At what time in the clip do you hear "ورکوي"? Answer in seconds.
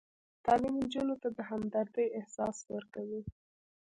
2.73-3.21